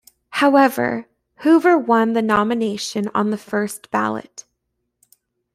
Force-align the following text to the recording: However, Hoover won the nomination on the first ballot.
However, 0.31 1.05
Hoover 1.41 1.77
won 1.77 2.13
the 2.13 2.23
nomination 2.23 3.11
on 3.13 3.29
the 3.29 3.37
first 3.37 3.91
ballot. 3.91 4.45